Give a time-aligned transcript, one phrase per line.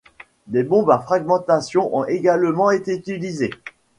[0.47, 3.51] Des bombes à fragmentation ont également été utilisées.